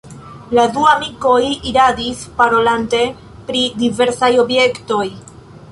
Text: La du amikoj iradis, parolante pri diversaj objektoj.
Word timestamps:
La 0.59 0.61
du 0.77 0.85
amikoj 0.93 1.35
iradis, 1.73 2.23
parolante 2.41 3.05
pri 3.51 3.63
diversaj 3.85 4.33
objektoj. 4.47 5.07